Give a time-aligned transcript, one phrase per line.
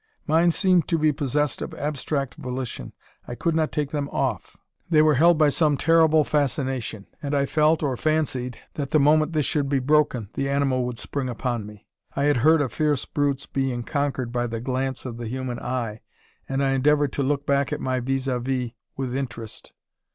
[0.25, 2.91] Mine seemed to be possessed of abstract volition.
[3.27, 4.57] I could not take them off.
[4.89, 9.33] They were held by some terrible fascination; and I felt, or fancied, that the moment
[9.33, 11.85] this should be broken, the animal would spring upon me.
[12.15, 16.01] I had heard of fierce brutes being conquered by the glance of the human eye,
[16.49, 19.71] and I endeavoured to look back my vis a vis with interest.